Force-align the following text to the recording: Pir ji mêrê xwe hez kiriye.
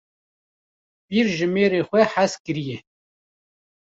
Pir 1.07 1.27
ji 1.35 1.47
mêrê 1.53 1.81
xwe 1.89 2.01
hez 2.11 2.33
kiriye. 2.43 2.77